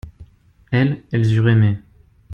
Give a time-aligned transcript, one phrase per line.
[0.71, 1.77] Elles, elles eurent aimé.